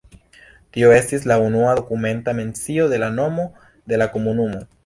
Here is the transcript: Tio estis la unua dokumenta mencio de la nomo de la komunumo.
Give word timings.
Tio 0.77 0.89
estis 0.95 1.27
la 1.33 1.37
unua 1.49 1.75
dokumenta 1.81 2.35
mencio 2.39 2.89
de 2.95 3.01
la 3.07 3.13
nomo 3.21 3.49
de 3.93 4.05
la 4.05 4.13
komunumo. 4.17 4.69